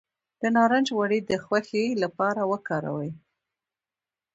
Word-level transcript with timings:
د 0.41 0.43
نارنج 0.55 0.87
غوړي 0.95 1.19
د 1.29 1.31
خوښۍ 1.43 1.87
لپاره 2.03 2.41
وکاروئ 2.51 3.11